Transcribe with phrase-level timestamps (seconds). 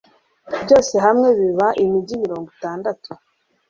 [0.63, 3.09] byose hamwe biba imigi mirongo itandatu